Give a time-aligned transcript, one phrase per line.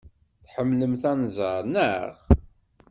[0.45, 2.15] Tḥemmlemt anẓar, naɣ?